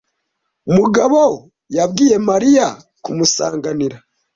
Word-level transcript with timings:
Mugabo 0.75 1.21
yabwiye 1.77 2.15
Mariya 2.29 2.65
kumusanganira 3.03 3.97